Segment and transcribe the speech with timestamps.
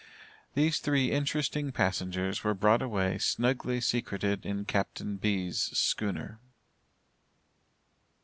[0.55, 5.69] These three interesting passengers were brought away snugly secreted in Captain B's.
[5.77, 6.39] schooner.